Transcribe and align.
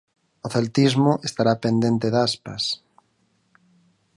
O 0.45 0.47
celtismo 0.55 1.11
estará 1.27 1.53
pendente 1.63 2.07
de 2.13 2.19
Aspas. 2.27 2.63